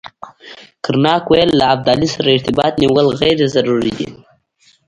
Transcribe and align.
کرناک 0.83 1.23
ویل 1.31 1.51
له 1.59 1.65
ابدالي 1.73 2.07
سره 2.15 2.29
ارتباط 2.37 2.73
نیول 2.81 3.07
غیر 3.19 3.37
ضروري 3.55 3.91
دي. 3.97 4.07